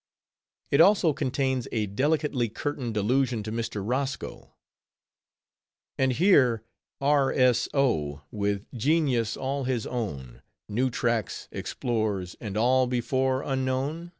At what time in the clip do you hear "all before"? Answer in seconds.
12.56-13.42